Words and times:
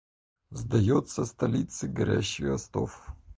Сдается 0.49 1.25
столицы 1.27 1.87
горящий 1.87 2.47
остов. 2.49 3.05